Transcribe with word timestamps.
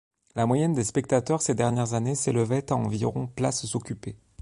La 0.35 0.47
moyenne 0.47 0.73
des 0.73 0.83
spectateurs 0.85 1.43
ces 1.43 1.53
dernières 1.53 1.93
années 1.93 2.15
s'élevait 2.15 2.71
à 2.71 2.75
environ 2.75 3.27
places 3.27 3.75
occupées. 3.75 4.17